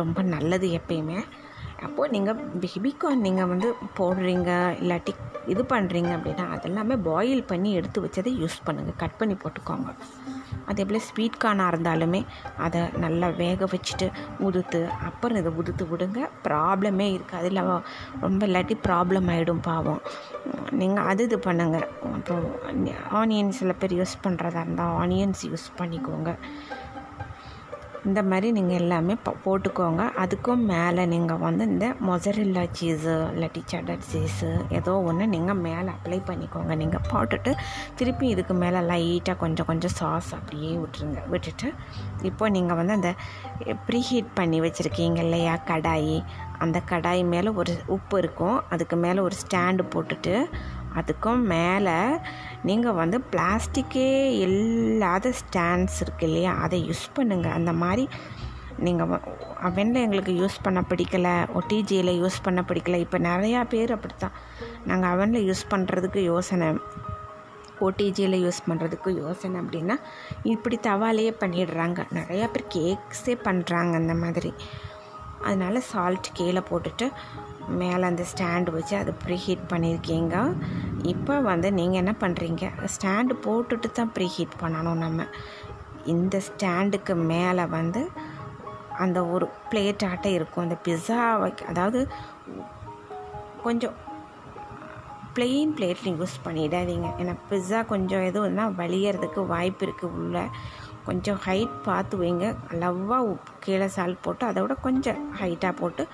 [0.00, 1.18] ரொம்ப நல்லது எப்பயுமே.
[1.86, 4.50] அப்போது நீங்கள் பேபிகார்ன் நீங்கள் வந்து போடுறீங்க
[4.82, 5.12] இல்லாட்டி
[5.52, 9.90] இது பண்ணுறீங்க அப்படின்னா அதெல்லாமே பாயில் பண்ணி எடுத்து வச்சதை யூஸ் பண்ணுங்கள் கட் பண்ணி போட்டுக்கோங்க.
[10.70, 12.20] அதே போல் ஸ்வீட் கார்னாக இருந்தாலுமே
[12.66, 14.06] அதை நல்லா வேக வச்சுட்டு
[14.46, 16.20] உதுத்து அப்புறம் இதை உதுத்து விடுங்க.
[16.46, 17.48] ப்ராப்ளமே இருக்காது.
[17.52, 17.64] இல்லை
[18.24, 20.02] ரொம்ப இல்லாட்டி ப்ராப்ளம் ஆகிடும் பாவம்.
[20.80, 22.46] நீங்கள் அது இது பண்ணுங்கள் அப்புறம்
[23.20, 26.32] ஆனியன் சில பேர் யூஸ் பண்ணுறதா இருந்தால் ஆனியன்ஸ் யூஸ் பண்ணிக்கோங்க.
[28.08, 30.02] இந்த மாதிரி நீங்கள் எல்லாமே போட்டுக்கோங்க.
[30.22, 36.18] அதுக்கும் மேலே நீங்கள் வந்து இந்த மொசரில்லா சீஸு இல்லாட்டி சடர் சீஸு ஏதோ ஒன்று நீங்கள் மேலே அப்ளை
[36.30, 36.72] பண்ணிக்கோங்க.
[36.82, 37.52] நீங்கள் போட்டுட்டு
[38.00, 41.20] திருப்பி இதுக்கு மேலே லைட்டாக கொஞ்சம் கொஞ்சம் சாஸ் அப்படியே விட்டுருங்க.
[41.34, 41.70] விட்டுட்டு
[42.30, 43.12] இப்போ நீங்கள் வந்து அந்த
[43.88, 46.18] ப்ரீஹீட் பண்ணி வச்சுருக்கீங்க இல்லையா கடாயி?
[46.64, 48.58] அந்த கடாய் மேலே ஒரு உப்பு இருக்கும்.
[48.74, 50.34] அதுக்கு மேலே ஒரு ஸ்டாண்டு போட்டுட்டு
[51.00, 51.94] அதுக்கும் மேலே
[52.68, 54.08] நீங்கள் வந்து பிளாஸ்டிக்கே
[54.44, 56.52] இல்லாத ஸ்டாண்ட்ஸ் இருக்குது இல்லையா?
[56.64, 58.04] அதை யூஸ் பண்ணுங்கள் அந்த மாதிரி
[58.86, 59.10] நீங்கள்
[59.68, 61.28] அவனில் எங்களுக்கு யூஸ் பண்ண பிடிக்கல.
[61.58, 62.98] ஒட்டிஜியில் யூஸ் பண்ண பிடிக்கல.
[63.04, 64.38] இப்போ நிறையா பேர் அப்படி தான்
[64.90, 66.68] நாங்கள் அவனில் யூஸ் பண்ணுறதுக்கு யோசனை.
[67.86, 69.96] ஓடிஜியில் யூஸ் பண்ணுறதுக்கு யோசனை அப்படின்னா
[70.42, 72.00] இப்படி தவாலேயே பண்ணிடுறாங்க.
[72.18, 74.52] நிறையா பேர் கேக்ஸே பண்ணுறாங்க அந்த மாதிரி.
[75.48, 77.08] அதனால் சால்ட் கீழே போட்டுட்டு
[77.80, 80.36] மேலே அந்த ஸ்டாண்டு வச்சு அதை ப்ரீஹீட் பண்ணியிருக்கீங்க.
[81.12, 85.26] இப்போ வந்து நீங்கள் என்ன பண்ணுறீங்க ஸ்டாண்டு போட்டுட்டு தான் ப்ரீஹீட் பண்ணணும் நம்ம.
[86.14, 88.02] இந்த ஸ்டாண்டுக்கு மேலே வந்து
[89.04, 90.64] அந்த ஒரு பிளேட் ஆட்டை இருக்கும்.
[90.66, 92.00] அந்த பிஸ்ஸா வைக்க அதாவது
[93.66, 93.96] கொஞ்சம்
[95.36, 97.08] பிளெயின் பிளேட்டில் யூஸ் பண்ணிடாதீங்க.
[97.20, 100.38] ஏன்னா பிஸ்ஸா கொஞ்சம் எதுவும்னா வலியறதுக்கு வாய்ப்பு இருக்குது உள்ள.
[101.06, 102.46] கொஞ்சம் ஹைட் பார்த்து வைங்க.
[102.82, 106.04] லவ்வாக கீழே சால்ட் போட்டு அதை விட கொஞ்சம் ஹைட்டாக போட்டு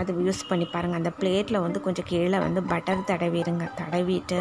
[0.00, 3.64] அது யூஸ் பண்ணி பாருங்கள் அந்த பிளேட்டில் வந்து கொஞ்சம் கீழே வந்து பட்டர் தடவிடுங்க.
[3.80, 4.38] தடவிட்டு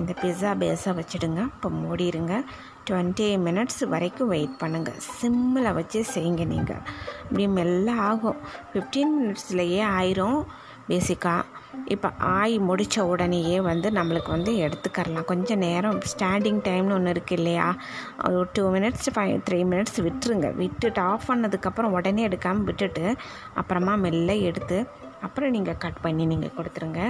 [0.00, 1.40] இந்த பிஸ்ஸா பேஸை வச்சுடுங்க.
[1.54, 2.34] இப்போ மூடிடுங்க.
[2.88, 6.82] டுவெண்ட்டி மினிட்ஸ் வரைக்கும் வெயிட் பண்ணுங்கள் சிம்மில் வச்சு செய்யுங்க நீங்கள்
[7.24, 8.40] இப்படி மெல்ல ஆகும்.
[8.70, 10.40] ஃபிஃப்டீன் மினிட்ஸ்லையே ஆயிரும்.
[10.88, 11.42] பேசிக்காக
[11.94, 17.66] இப்போ ஆய் முடித்த உடனேயே வந்து நம்மளுக்கு வந்து எடுத்துக்கரலாம் கொஞ்சம் நேரம் ஸ்டாண்டிங் டைம்னு ஒன்று இருக்குது இல்லையா?
[18.28, 20.50] ஒரு two minutes five three minutes விட்டுருங்க.
[20.60, 23.04] விட்டுட்டு ஆஃப் பண்ணதுக்கப்புறம் உடனே எடுக்காமல் விட்டுட்டு
[23.54, 24.78] அப்புறமா மெல்ல எடுத்து
[25.26, 27.02] அப்புறம் நீங்கள் கட் பண்ணி நீங்கள் கொடுத்துருங்க.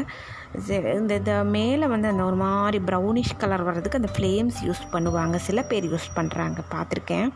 [0.59, 5.37] இந்த இந்த மேலே வந்து அந்த ஒரு மாதிரி ப்ரௌனிஷ் கலர் வர்றதுக்கு அந்த ஃப்ளேம்ஸ் யூஸ் பண்ணுவாங்க.
[5.49, 7.29] சில பேர் யூஸ் பண்ணுறாங்க பார்த்துருக்கேன்.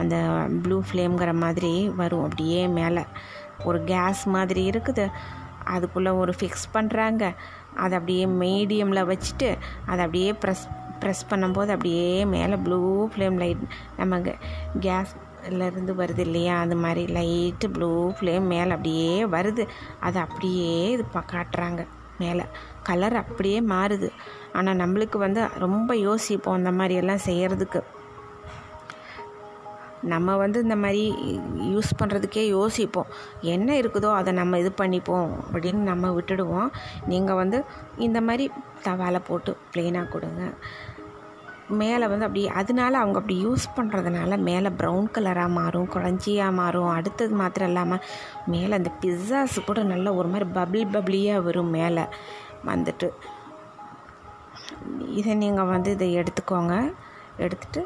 [0.00, 0.16] அந்த
[0.64, 2.24] ப்ளூ ஃப்ளேம்ங்கிற மாதிரி வரும்.
[2.26, 3.04] அப்படியே மேலே.
[3.68, 5.04] ஒரு கேஸ் மாதிரி இருக்குது.
[5.76, 7.24] அதுக்குள்ளே ஒரு ஃபிக்ஸ் பண்ணுறாங்க
[7.74, 9.48] அதை அப்படியே மீடியமில் வச்சுட்டு
[9.86, 10.66] அதை அப்படியே ப்ரெஸ்
[11.00, 12.80] ப்ரெஸ் பண்ணும்போது அப்படியே மேலே ப்ளூ
[13.12, 13.62] ஃப்ளேம் லைட்
[13.96, 14.20] நம்ம
[14.80, 15.12] கேஸ்
[15.66, 16.54] இருந்து வருது இல்லையா?
[16.60, 19.64] அது மாதிரி லைட்டு ப்ளூ ஃப்ளேம் மேலே அப்படியே வருது.
[20.00, 21.04] அதை அப்படியே இது
[21.34, 21.82] காட்டுறாங்க.
[22.18, 22.44] மேலே
[22.82, 24.08] கலர் அப்படியே மாறுது.
[24.52, 27.80] ஆனால் நம்மளுக்கு வந்து ரொம்ப யோசிப்போம் அந்த மாதிரியெல்லாம் செய்கிறதுக்கு
[30.02, 31.02] நம்ம வந்து இந்த மாதிரி
[31.72, 33.10] யூஸ் பண்ணுறதுக்கே யோசிப்போம்.
[33.40, 36.70] என்ன இருக்குதோ அதை நம்ம இது பண்ணிப்போம் அப்படின்னு நம்ம விட்டுடுவோம்.
[37.06, 37.64] நீங்கள் வந்து
[37.96, 38.50] இந்த மாதிரி
[38.86, 40.42] தவாலை போட்டு ப்ளெயினாக கொடுங்க.
[41.80, 46.88] மேலே வந்து அப்படி அதனால அவங்க அப்படி யூஸ் பண்ணுறதுனால மேலே ப்ரௌன் கலராக மாறும் குழஞ்சியாக மாறும்.
[46.88, 48.02] அடுத்தது மாத்திரம் இல்லாமல்
[48.46, 52.06] மேலே அந்த பிஸ்ஸாஸ் கூட நல்ல ஒரு மாதிரி பப்ளி பப்ளியாக வரும் மேலே.
[52.70, 53.10] வந்துட்டு
[55.18, 56.94] இதை நீங்கள் வந்து இதை எடுத்துக்கோங்க.
[57.38, 57.82] எடுத்துகிட்டு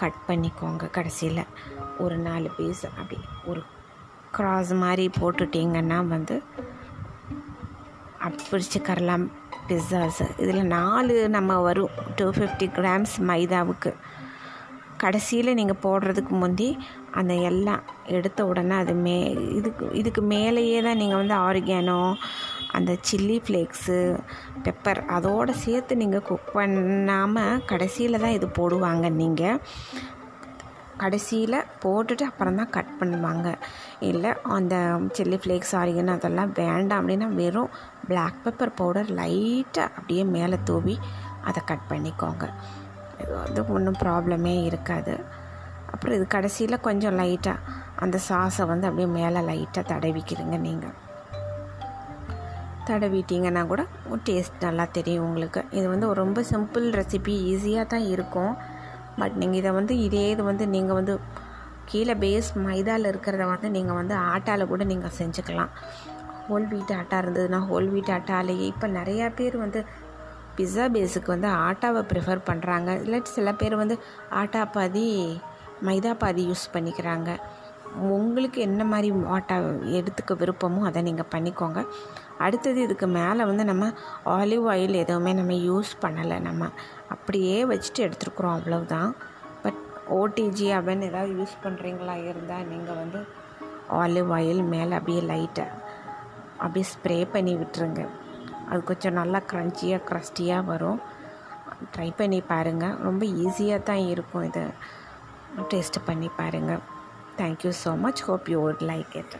[0.00, 1.42] கட் பண்ணிக்கோங்க கடைசியில்.
[2.04, 3.18] ஒரு நாலு பீஸ் அப்படி
[3.50, 3.62] ஒரு
[4.36, 6.36] க்ராஸ் மாதிரி போட்டுட்டிங்கன்னா வந்து
[8.48, 9.24] பிடிச்சிக்கரலாம்
[9.68, 11.94] பிஸ்ஸாஸ் இதில் நாலு நம்ம வரும்.
[12.16, 13.92] டூ ஃபிஃப்டி கிராம்ஸ் மைதாவுக்கு.
[15.02, 16.68] கடைசியில் நீங்கள் போடுறதுக்கு முந்தி
[17.18, 17.82] அந்த எல்லாம்
[18.16, 19.14] எடுத்த உடனே அது மே
[19.58, 22.00] இதுக்கு இதுக்கு மேலேயே தான் நீங்கள் வந்து ஆர்கானோ
[22.80, 23.98] அந்த சில்லி ஃப்ளேக்ஸு
[24.66, 29.60] பெப்பர் அதோடு சேர்த்து நீங்கள் குக் பண்ணாமல் கடைசியில் தான் இது போடுவாங்க நீங்கள்
[31.02, 33.48] கடைசியில் போட்டுட்டு அப்புறம் தான் கட் பண்ணுவாங்க.
[34.08, 34.74] இல்லை அந்த
[35.16, 37.70] சில்லி ஃப்ளேக்ஸ் ஆரிகன் அதெல்லாம் வேண்டாம் அப்படின்னா வெறும்
[38.08, 40.96] பிளாக் பெப்பர் பவுடர் லைட்டாக அப்படியே மேலே தூவி
[41.48, 42.46] அதை கட் பண்ணிக்கோங்க.
[43.22, 45.14] இது வந்து ஒன்றும் ப்ராப்ளமே இருக்காது.
[45.92, 47.64] அப்புறம் இது கடைசியில் கொஞ்சம் லைட்டாக
[48.04, 50.96] அந்த சாஸை வந்து அப்படியே மேலே லைட்டாக தடவிக்கிறீங்க நீங்கள்
[52.90, 53.82] தடவிட்டிங்கன்னா கூட
[54.28, 55.62] டேஸ்ட் நல்லா தெரியும் உங்களுக்கு.
[55.78, 58.52] இது வந்து ஒரு ரொம்ப சிம்பிள் ரெசிபி ஈஸியாக தான் இருக்கும்.
[59.20, 61.14] பட் நீங்கள் இதை வந்து இதே இது வந்து நீங்கள் வந்து
[61.90, 65.72] கீழே பேஸ் மைதாவில் இருக்கிறத வந்து நீங்கள் வந்து ஆட்டாவில் கூட நீங்கள் செஞ்சுக்கலாம்.
[66.48, 69.80] ஹோல் வீட் ஆட்டா இருந்ததுன்னா ஹோல் வீட் ஆட்டாலேயே இப்போ நிறையா பேர் வந்து
[70.56, 73.96] பிஸ்ஸா பேஸுக்கு வந்து ஆட்டாவை ப்ரிஃபர் பண்ணுறாங்க இல்லாட்டி சில பேர் வந்து
[74.40, 75.04] ஆட்டா பாதி
[75.88, 77.30] மைதா பாதி யூஸ் பண்ணிக்கிறாங்க.
[77.98, 79.56] உங்களுக்கு என்ன மாதிரி வாட்டை
[79.98, 81.80] எடுத்துக்க விருப்பமோ அதை நீங்கள் பண்ணிக்கோங்க.
[82.38, 83.92] அடுத்தது இதுக்கு மேலே வந்து நம்ம
[84.24, 86.38] ஆலிவ் ஆயில் எதுவுமே நம்ம யூஸ் பண்ணலை.
[86.40, 86.68] நம்ம
[87.08, 88.56] அப்படியே வச்சுட்டு எடுத்துருக்குறோம்.
[88.58, 89.14] அவ்வளவுதான்.
[89.62, 89.80] பட்
[90.20, 93.20] ஓடிஜி அவன் ஏதாவது யூஸ் பண்ணுறீங்களா இருந்தால் நீங்கள் வந்து
[93.88, 95.78] ஆலிவ் ஆயில் மேலே அப்படியே லைட்டாக
[96.58, 98.02] அப்படியே ஸ்ப்ரே பண்ணி விட்டுருங்க.
[98.70, 101.00] அது கொஞ்சம் நல்லா க்ரன்ச்சியாக க்ரஸ்டியாக வரும்.
[101.96, 104.64] ட்ரை பண்ணி பாருங்கள் ரொம்ப ஈஸியாக தான் இருக்கும் இதை.
[105.70, 106.82] டேஸ்ட் பண்ணி பாருங்கள்
[107.40, 109.36] thank you so much hope you would like it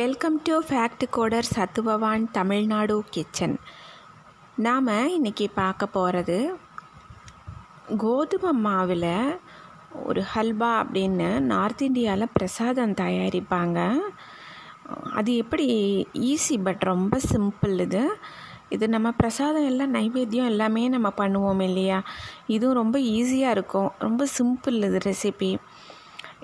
[0.00, 3.56] welcome to fact coder Sattvavaan Tamil Nadu kitchen
[4.66, 6.38] நாம் இன்றைக்கி பார்க்க போகிறது
[7.96, 9.10] கோதுமை மாவில்
[10.02, 13.78] ஒரு ஹல்வா அப்படின்னு நார்த் இந்தியாவில் பிரசாதம் தயாரிப்பாங்க.
[15.18, 15.66] அது எப்படி
[16.30, 18.02] ஈஸி பட் ரொம்ப சிம்பிள் இது.
[18.74, 21.98] இது நம்ம பிரசாதம் எல்லாம் நைவேத்தியம் எல்லாமே நம்ம பண்ணுவோம் இல்லையா?
[22.46, 23.90] இதுவும் ரொம்ப ஈஸியாக இருக்கும்.
[23.98, 25.50] ரொம்ப சிம்பிள் இது ரெசிபி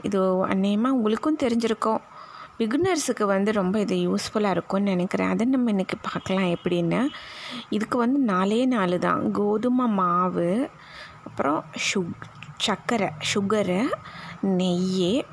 [0.03, 2.01] இது அநேகமாக உங்களுக்கும் தெரிஞ்சிருக்கும்.
[2.59, 5.29] பிகினர்ஸுக்கு வந்து ரொம்ப இது யூஸ்ஃபுல்லாக இருக்கும்னு நினைக்கிறேன்.
[5.29, 7.01] அதை நம்ம இன்றைக்கி பார்க்கலாம் எப்படின்னு.
[7.71, 9.31] இதுக்கு வந்து நாலே நாலு தான்.
[9.31, 10.51] கோதுமை மாவு
[11.27, 12.25] அப்புறம் சுக்
[12.57, 13.81] சர்க்கரை சுகரு
[14.41, 15.25] நெய்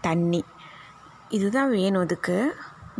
[0.00, 0.42] தண்ணி.
[1.28, 2.38] இதுதான் வேணும் இதுக்கு.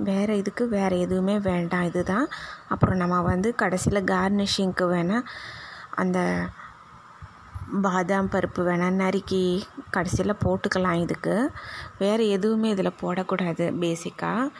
[0.08, 1.86] வேறு இதுக்கு வேறு எதுவுமே வேண்டாம்.
[1.90, 2.26] இதுதான்
[2.72, 5.26] அப்புறம் நம்ம வந்து கடைசியில் கார்னிஷிங்க்கு வேணால்
[6.02, 6.18] அந்த
[7.86, 9.44] பாதாம் பருப்பு வேணால் நறுக்கி
[9.94, 11.36] கடைசியில் போட்டுக்கலாம் இதுக்கு.
[12.02, 14.50] வேறு எதுவுமே இதில் போடக்கூடாது பேசிக்காக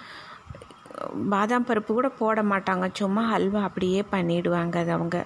[1.33, 5.17] பாதாம் பருப்பு கூட போட மாட்டாங்க சும்மா ஹல்வா அப்படியே பண்ணிவிடுவாங்க அது அவங்க.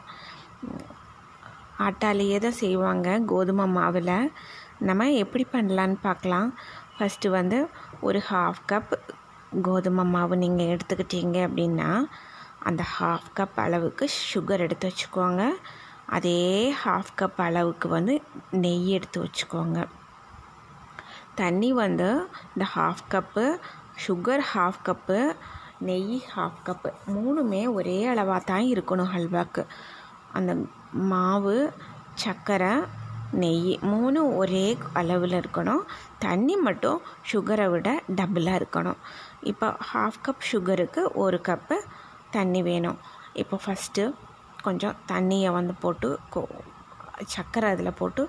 [1.87, 4.17] ஆட்டாலேயே தான் செய்வாங்க கோதுமை மாவில்.
[4.89, 6.49] நம்ம எப்படி பண்ணலான்னு பார்க்கலாம்.
[6.97, 7.59] ஃபஸ்ட்டு வந்து
[8.07, 8.93] ஒரு ஹாஃப் கப்
[9.67, 11.91] கோதுமை மாவு நீங்கள் எடுத்துக்கிட்டீங்க அப்படின்னா
[12.69, 15.45] அந்த ஹாஃப் கப் அளவுக்கு சுகர் எடுத்து வச்சுக்கோங்க.
[16.07, 19.87] அதே ஹாஃப் கப் அளவுக்கு வந்து நெய் எடுத்து வச்சுக்கோங்க.
[21.35, 22.09] தண்ணி வந்து
[22.57, 23.45] இந்த half cup
[24.07, 25.35] sugar half cup
[25.79, 29.63] நெய் ஹாஃப் கப்பு மூணுமே ஒரே அளவாக தான் இருக்கணும் ஹல்வாக்கு
[30.33, 30.53] அந்த
[30.93, 31.73] மாவு
[32.15, 32.73] சர்க்கரை
[33.33, 35.83] நெய் மூணும் ஒரே அளவில் இருக்கணும்.
[36.19, 37.01] தண்ணி மட்டும்
[37.33, 39.01] சுகரை விட டபுளாக இருக்கணும்.
[39.41, 41.79] இப்போ ஹாஃப் கப் சுகருக்கு ஒரு கப்பு
[42.37, 42.99] தண்ணி வேணும்.
[43.43, 44.05] இப்போ ஃபஸ்ட்டு
[44.67, 46.41] கொஞ்சம் தண்ணியை வந்து போட்டு கொ
[47.35, 48.23] சர்க்கரை அதில் போட்டு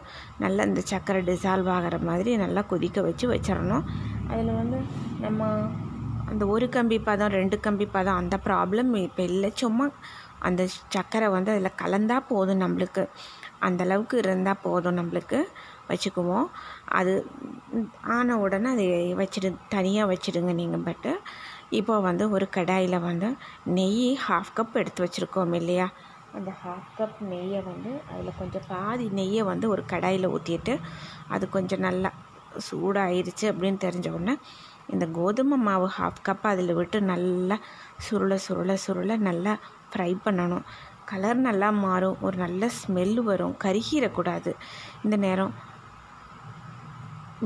[0.44, 3.86] நல்லா இந்த சர்க்கரை டிசால்வ் ஆகிற மாதிரி நல்லா கொதிக்க வச்சு வச்சிடணும்.
[4.32, 4.80] அதில் வந்து
[5.26, 5.48] நம்ம
[6.32, 9.50] அந்த ஒரு கம்பி பதம் ரெண்டு கம்பி பதம் அந்த ப்ராப்ளம் இப்போ இல்லை.
[9.62, 9.86] சும்மா
[10.48, 10.62] அந்த
[10.96, 13.04] சர்க்கரை வந்து அதில் கலந்தால் போதும் நம்மளுக்கு.
[13.68, 15.40] அந்தளவுக்கு இருந்தால் போதும் நம்மளுக்கு.
[15.90, 16.48] வச்சுக்குவோம்.
[17.00, 17.14] அது
[18.16, 18.88] ஆன உடனே அதை
[19.22, 21.14] வச்சிடு தனியாக வச்சுடுங்க நீங்கள் பட்டு.
[21.72, 23.28] இப்போ வந்து ஒரு கடாயில் வந்து
[23.78, 25.88] நெய் ஹாஃப் கப் எடுத்து வச்சுருக்கோம் இல்லையா?
[26.38, 30.74] அந்த ஹாஃப் கப் நெய்யை வந்து அதில் கொஞ்சம் பாதி நெய்யை வந்து ஒரு கடாயில் ஊற்றிட்டு
[31.28, 32.10] அது கொஞ்சம் நல்லா
[32.68, 34.36] சூடாயிருச்சு அப்படின்னு தெரிஞ்ச உடனே
[34.94, 37.58] இந்த கோதுமை மாவு ஹாஃப் கப் அதில் விட்டு நல்லா
[38.06, 39.54] சுருள சுருள சுருளை நல்லா
[39.92, 40.66] ஃப்ரை பண்ணணும்.
[41.06, 42.18] கலர் நல்லா மாறும்.
[42.22, 43.56] ஒரு நல்ல ஸ்மெல் வரும்.
[43.64, 44.52] கருகிடக்கூடாது
[45.04, 45.54] இந்த நேரம்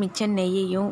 [0.02, 0.92] மிச்ச நெய்யையும்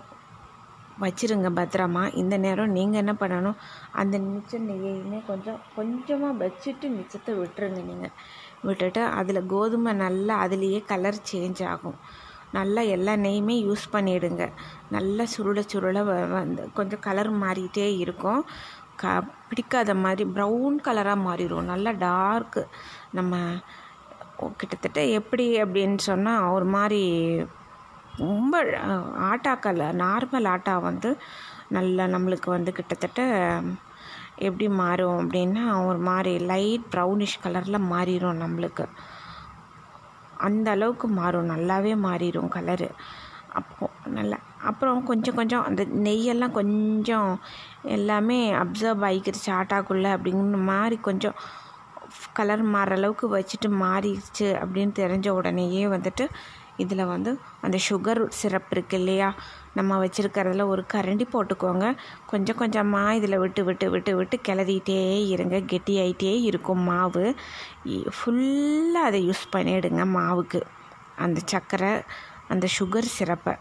[1.04, 2.04] வச்சிருங்க பத்திரமா.
[2.22, 3.58] இந்த நேரம் நீங்கள் என்ன பண்ணணும்?
[4.02, 8.14] அந்த மிச்சம் நெய்யையுமே கொஞ்சம் கொஞ்சமாக வச்சுட்டு மிச்சத்தை விட்டுருங்க நீங்கள்
[8.68, 11.98] விட்டுட்டு அதில் கோதுமை நல்லா அதுலேயே கலர் சேஞ்ச் ஆகும்.
[12.58, 14.44] நல்லா எல்லா நெய்யுமே யூஸ் பண்ணிவிடுங்க
[14.96, 16.04] நல்லா சுருள சுருள
[16.38, 18.44] வந்து கொஞ்சம் கலர் மாறிட்டே இருக்கும்.
[19.02, 19.14] க
[19.50, 22.62] பிடிக்காத மாதிரி ப்ரௌன் கலராக மாறிடும் நல்லா டார்க்கு
[23.18, 23.36] நம்ம
[24.60, 27.02] கிட்டத்தட்ட எப்படி அப்படின்னு சொன்னால் ஒரு மாதிரி
[28.20, 28.56] ரொம்ப
[29.30, 29.84] ஆட்டாக்கல்ல.
[30.04, 31.10] நார்மல் ஆட்டா வந்து
[31.72, 33.22] நல்லா நம்மளுக்கு வந்து கிட்டத்தட்ட
[34.40, 38.86] எப்படி மாறும் அப்படின்னா ஒரு மாதிரி லைட் ப்ரௌனிஷ் கலரில் மாறிடும் நம்மளுக்கு.
[40.48, 41.52] அந்த அளவுக்கு மாறும்.
[41.54, 42.90] நல்லாவே மாறிடும் கலரு.
[43.60, 44.38] அப்போ நல்லா
[44.70, 47.30] அப்புறம் கொஞ்சம் கொஞ்சம் அந்த நெய்யெல்லாம் கொஞ்சம்
[47.98, 51.38] எல்லாமே அப்சர்வ் ஆகிக்கிருச்சு ஆட்டாக்குள்ளே அப்படிங்கிற மாதிரி கொஞ்சம்
[52.34, 56.26] கலர் மாறுற அளவுக்கு வச்சுட்டு மாறிடுச்சு அப்படின்னு தெரிஞ்ச உடனேயே வந்துட்டு
[56.78, 59.34] இதில் வந்து அந்த சுகர் சிரப் இருக்கு இல்லையா?
[59.74, 61.98] நம்ம வச்சுருக்கிறதுல ஒரு கரண்டி போட்டுக்கோங்க.
[62.26, 65.60] கொஞ்சம் கொஞ்சமாக இதில் விட்டு விட்டு விட்டு விட்டு கிளறிட்டே இருங்க.
[65.60, 67.36] கெட்டியாயிட்டே இருக்கும் மாவு.
[67.86, 70.62] ஃபுல்லாக அதை யூஸ் பண்ணிவிடுங்க மாவுக்கு.
[71.16, 72.02] அந்த சர்க்கரை
[72.48, 73.54] அந்த சுகர் சிரப்பை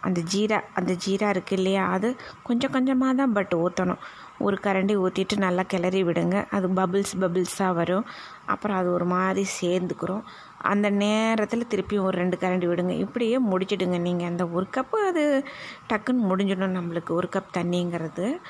[0.00, 1.86] அந்த ஜீரா அந்த ஜீரா இருக்குது இல்லையா?
[1.86, 3.98] அது கொஞ்சம் கொஞ்சமாக தான் பட் ஊற்றணும்
[4.38, 6.46] ஒரு கரண்டி ஊற்றிட்டு நல்லா கிளறி விடுங்க.
[6.50, 8.06] அது பபிள்ஸ் பபிள்ஸாக வரும்.
[8.46, 10.22] அப்புறம் அது ஒரு மாதிரி சேர்ந்துக்கிறோம்.
[10.62, 12.94] அந்த நேரத்தில் திருப்பியும் ஒரு ரெண்டு கரண்டி விடுங்க.
[12.98, 15.44] இப்படியே முடிச்சிடுங்க நீங்கள் அந்த ஒரு கப்பு அது
[15.88, 17.08] டக்குன்னு முடிஞ்சிடும் நம்மளுக்கு.
[17.08, 18.40] ஒரு கப் தண்ணிங்கிறது.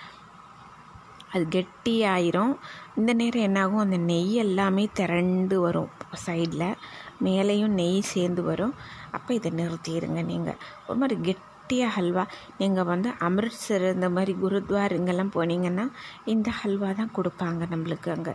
[1.33, 2.55] அது கெட்டியாயிரும்.
[2.97, 3.85] இந்த நேரம் என்னாகும்?
[3.85, 5.91] அந்த நெய் எல்லாமே திரண்டு வரும்
[6.27, 6.77] சைடில்
[7.25, 8.75] மேலேயும் நெய் சேர்ந்து வரும்.
[9.11, 12.25] அப்போ இதை நிறுத்திடுங்க நீங்கள் ஒரு மாதிரி கெட்டியாக ஹல்வா.
[12.59, 15.87] நீங்கள் வந்து அமிர்த்சர் இந்த மாதிரி குருத்வார் இங்கெல்லாம் போனீங்கன்னா
[16.25, 18.35] இந்த ஹல்வா தான் கொடுப்பாங்க நம்மளுக்கு அங்கே.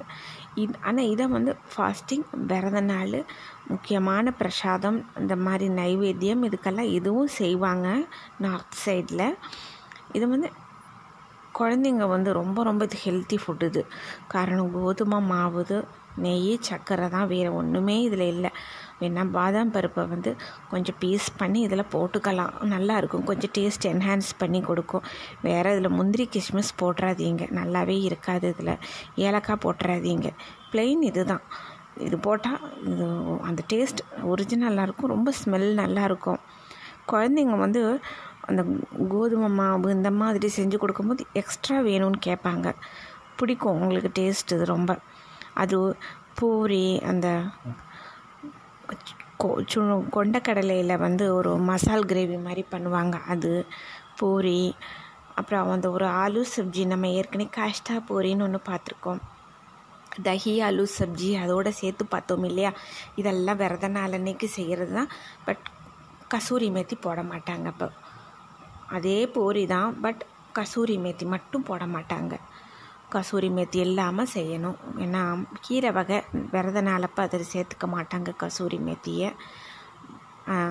[0.56, 3.18] இது ஆனால் இதை வந்து ஃபாஸ்டிங் பிறந்த நாள்
[3.68, 9.36] முக்கியமான பிரசாதம் இந்த மாதிரி நைவேத்தியம் இதுக்கெல்லாம் இதுவும் செய்வாங்க நார்த் சைடில்
[10.12, 10.52] இது வந்து
[11.60, 13.86] குழந்தைங்க வந்து ரொம்ப ரொம்ப இது ஹெல்த்தி ஃபுட் இது.
[14.28, 15.84] காரணம் கோதுமை மாவுது
[16.18, 18.50] நெய் சர்க்கரை தான் வேறு ஒன்றுமே இதில் இல்லை.
[19.00, 20.36] வேணால் பாதாம் பருப்பை வந்து
[20.70, 22.54] கொஞ்சம் பீஸ் பண்ணி இதில் போட்டுக்கலாம்.
[22.64, 25.04] நல்லாயிருக்கும் கொஞ்சம் டேஸ்ட் என்ஹான்ஸ் பண்ணி கொடுக்கும்.
[25.42, 27.46] வேறு இதில் முந்திரி கிஷ்மிஸ் போட்டுறாதீங்க.
[27.52, 28.78] நல்லாவே இருக்காது இதில்.
[29.16, 30.30] ஏலக்காய் போட்டுறாதீங்க.
[30.72, 31.42] ப்ளெயின் இது தான்.
[31.98, 33.06] இது போட்டால் இது
[33.42, 35.14] அந்த டேஸ்ட் ஒரிஜினலாக இருக்கும்.
[35.16, 36.40] ரொம்ப ஸ்மெல் நல்லாயிருக்கும்
[37.12, 38.02] குழந்தைங்க வந்து
[38.48, 38.62] அந்த
[39.10, 42.74] கோதுமை மாவு இந்த மாதிரி செஞ்சு கொடுக்கும்போது எக்ஸ்ட்ரா வேணும்னு கேட்பாங்க.
[43.38, 44.98] பிடிக்கும் உங்களுக்கு டேஸ்ட் இது ரொம்ப.
[45.64, 45.78] அது
[46.40, 47.28] பூரி அந்த
[49.72, 49.80] சு
[50.16, 53.16] கொண்டக்கடலையில் வந்து ஒரு மசால் கிரேவி மாதிரி பண்ணுவாங்க.
[53.34, 53.66] அது
[54.20, 54.76] பூரி
[55.36, 59.22] அப்புறம் அந்த ஒரு ஆலு சப்ஜி நம்ம ஏற்கனவே காஷ்டா பூரின்னு ஒன்று பார்த்துருக்கோம்.
[60.28, 62.72] தஹி ஆலு சப்ஜி அதோடு சேர்த்து பார்த்தோம் இல்லையா?
[63.22, 65.12] இதெல்லாம் விரத நாள் அன்னைக்கு செய்கிறது தான்
[65.48, 65.64] பட்
[66.34, 67.90] கசூரி மேத்தி போட மாட்டாங்க அப்போ.
[68.98, 70.24] அதே பூரி தான் பட்
[70.58, 72.34] கசூரி மேத்தி மட்டும் போட மாட்டாங்க.
[73.14, 74.80] கசூரி மேத்தி இல்லாமல் செய்யணும்.
[75.06, 75.22] ஏன்னா
[75.66, 76.18] கீரை வகை
[76.54, 79.30] விரத நாளப்போ அதில் சேர்த்துக்க மாட்டாங்க கசூரி மேத்தியை.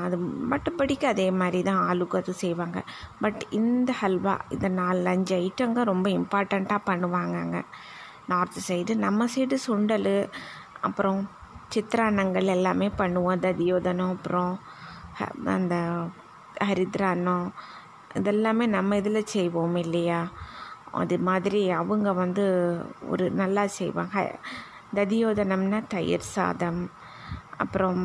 [0.07, 0.17] அது
[0.51, 2.81] மற்றபடிக்கு அதே மாதிரி தான் ஆளுக்கு அது செய்வாங்க.
[3.23, 7.61] பட் இந்த ஹல்வா இந்த நாலு அஞ்சு ஐட்டங்க ரொம்ப இம்பார்ட்டண்ட்டாக பண்ணுவாங்கங்க.
[8.33, 10.13] நார்த் சைடு நம்ம சைடு சுண்டல்
[10.87, 11.21] அப்புறம்
[11.75, 13.43] சித்திரான்னங்கள் எல்லாமே பண்ணுவோம்.
[13.47, 14.53] ததியோதனம் அப்புறம்
[15.57, 15.75] அந்த
[16.69, 17.47] ஹரித்ரான்னம்
[18.19, 20.21] இதெல்லாமே நம்ம இதில் செய்வோம் இல்லையா?
[21.01, 22.45] அது மாதிரி அவங்க வந்து
[23.13, 24.17] ஒரு நல்லா செய்வாங்க.
[24.99, 26.83] ததியோதனம்னா தயிர் சாதம்
[27.63, 28.03] அப்புறம்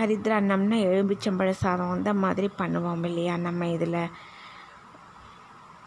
[0.00, 4.00] ஹரித்ரான்னம்னா எலும்பிச்சம்பழ சாதம் அந்த மாதிரி பண்ணுவோம் இல்லையா நம்ம இதில்?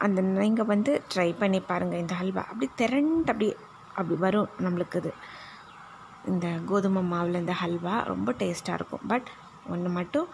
[0.05, 3.47] அந்த நீங்கள் வந்து ட்ரை பண்ணி பாருங்கள் இந்த ஹல்வா அப்படி திரண்டு அப்படி
[3.93, 5.11] அப்படி வரும் நம்மளுக்கு இது
[6.31, 9.05] இந்த கோதுமை மாவில் இந்த ஹல்வா ரொம்ப டேஸ்ட்டாக இருக்கும்.
[9.11, 9.27] பட்
[9.73, 10.27] ஒன்று மட்டும்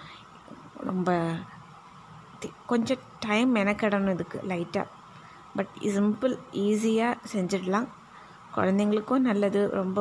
[0.89, 1.09] ரொம்ப
[2.71, 4.93] கொஞ்சம் டைம் மெனக்கிடணும் இதுக்கு லைட்டாக
[5.57, 6.33] பட் சிம்பிள்
[6.67, 7.87] ஈஸியாக செஞ்சிடலாம்.
[8.55, 9.61] குழந்தைங்களுக்கும் நல்லது.
[9.81, 9.99] ரொம்ப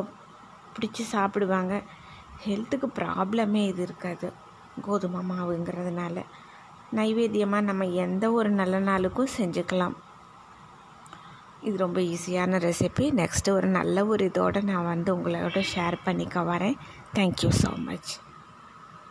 [0.74, 1.74] பிடிச்சி சாப்பிடுவாங்க.
[2.46, 4.28] ஹெல்த்துக்கு ப்ராப்ளமே இது இருக்காது.
[4.86, 6.16] கோதுமை மாவுங்கிறதுனால.
[6.98, 9.94] நைவேத்தியமாக நம்ம எந்த ஒரு நல்ல நாளுக்கும் செஞ்சுக்கலாம்.
[11.68, 16.76] இது ரொம்ப ஈஸியான ரெசிபி நெக்ஸ்ட்டு ஒரு நல்ல ஒரு இதோடு நான் வந்து உங்களோட ஷேர் பண்ணிக்க வரேன்.
[17.16, 18.12] Thank you so much